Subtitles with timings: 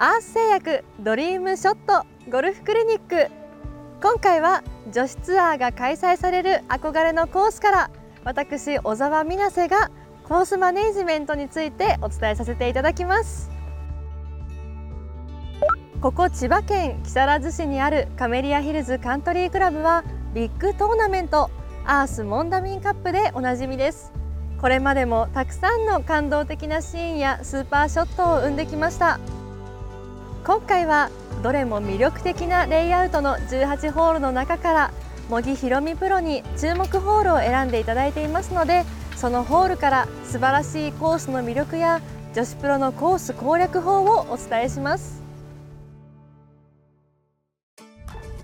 [0.00, 3.32] アース製薬ドリームショットゴルフクリニック。
[4.00, 7.90] 今回は女子ツアーが開催される憧れのコースから
[8.22, 9.90] 私小沢美奈瀬が
[10.22, 13.50] コースマネージメントについてお伝えさせていただきます。
[16.00, 21.50] ここ千葉県木更津市にあるカメリアヒルズカントリークラブはビッグトーナメント
[21.84, 24.12] アースモンダミンカップでおなじみです。
[24.60, 29.18] これまでもたくさんの感動的なシーンやスーパーショットを生んできました。
[30.48, 31.10] 今回は
[31.42, 34.92] どれも魅力的なレイアウトの18ホールの中から
[35.28, 42.00] 茂木ひろみプロに注目ホールを選んでいただいていますのでそのホールから素晴らしいコースの魅力や
[42.34, 45.20] 女子プロのコース攻略法をお伝えします。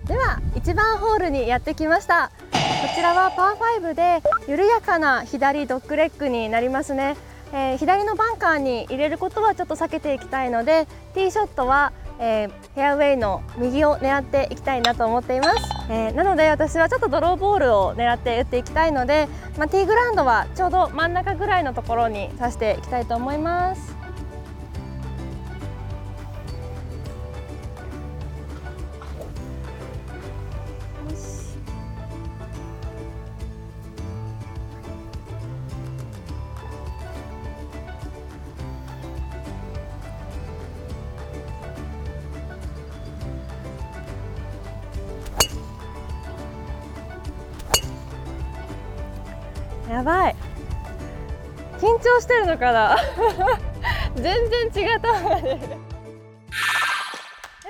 [0.07, 2.31] では1番ホールにやってきました。
[2.53, 2.59] こ
[2.95, 7.17] ちらはパー5で緩やかな左ドッグレッグになりますね、
[7.55, 24.04] えー、左のバンカーに入れることはちょっと避けていきたいのでティーショットは、えー、フェアウェイの右を狙っていきたいなと思っています、えー、なので私はちょっとドローボールを狙って打っていきたいので、まあ、ティーグラウンドはちょうど真ん中ぐらいのところに刺していきたいと思います。
[49.91, 50.37] やばい。
[51.79, 52.97] 緊張してるのかな？
[54.17, 54.23] 全
[54.73, 55.67] 然違った方が出るで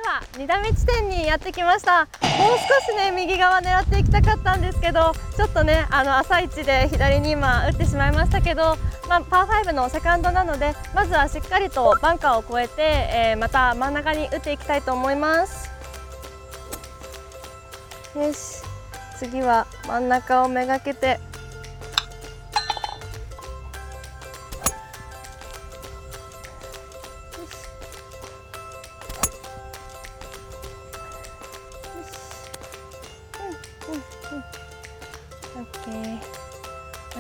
[0.01, 2.01] は2打目地点にやってきました。
[2.01, 8.77] もう少しね右側狙っていきたかったんですけどちょっとねあの朝一で左に今打ってしまいましたけど、
[9.09, 15.71] まあ、パー5のセカンドなのでまずはしっかりとバンカーを越えて、えー、また真ん中に打っていきたいと思います。
[18.17, 18.63] よし。
[19.17, 21.21] 次は真ん中をめがけて。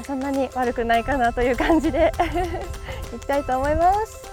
[0.04, 2.12] そんなに悪くないかなという感じで
[3.14, 4.24] いきたいと思います。